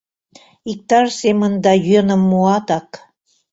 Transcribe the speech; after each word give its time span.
Иктаж 0.71 1.07
семын 1.21 1.53
да 1.63 1.71
йӧным 1.87 2.21
муатак. 2.29 2.87